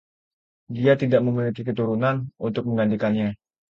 [0.77, 2.15] Dia tidak memiliki keturunan
[2.47, 3.29] untuk menggantikannya.